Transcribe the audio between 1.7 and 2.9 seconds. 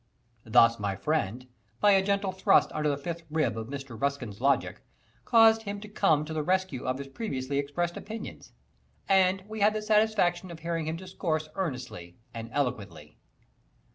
by a gentle thrust under